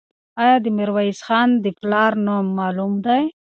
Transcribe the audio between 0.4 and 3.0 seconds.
آیا د میرویس خان د پلار نوم معلوم